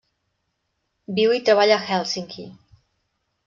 Viu 1.19 1.35
i 1.39 1.43
treballa 1.51 1.77
a 1.77 1.85
Hèlsinki. 1.93 2.51